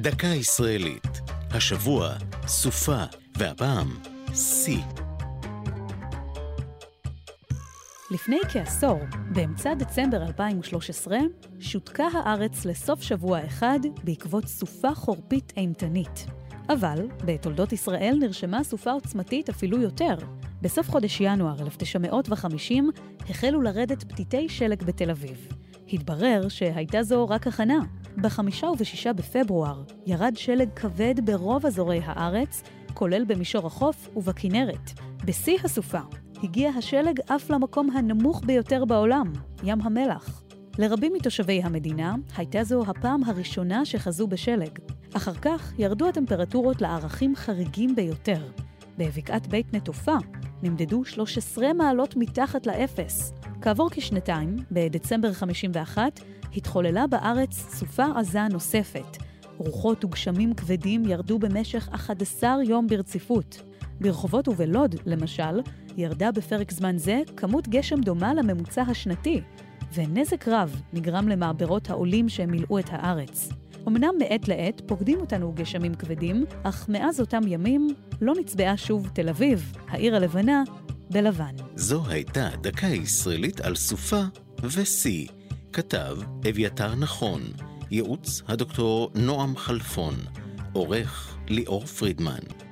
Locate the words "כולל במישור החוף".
32.94-34.08